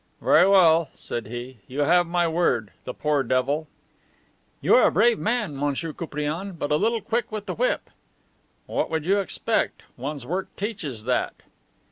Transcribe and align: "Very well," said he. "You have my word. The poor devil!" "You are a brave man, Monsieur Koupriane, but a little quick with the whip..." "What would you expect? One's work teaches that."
"Very 0.19 0.47
well," 0.47 0.89
said 0.95 1.27
he. 1.27 1.59
"You 1.67 1.81
have 1.81 2.07
my 2.07 2.27
word. 2.27 2.71
The 2.85 2.93
poor 2.95 3.21
devil!" 3.21 3.67
"You 4.59 4.73
are 4.73 4.87
a 4.87 4.91
brave 4.91 5.19
man, 5.19 5.55
Monsieur 5.55 5.93
Koupriane, 5.93 6.53
but 6.53 6.71
a 6.71 6.75
little 6.75 7.01
quick 7.01 7.31
with 7.31 7.45
the 7.45 7.53
whip..." 7.53 7.87
"What 8.65 8.89
would 8.89 9.05
you 9.05 9.19
expect? 9.19 9.83
One's 9.97 10.25
work 10.25 10.47
teaches 10.55 11.03
that." 11.03 11.35